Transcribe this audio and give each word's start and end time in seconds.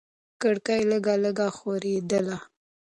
کړکۍ 0.41 0.81
لږه 0.91 1.15
لږه 1.23 1.47
ښورېدله. 1.57 2.37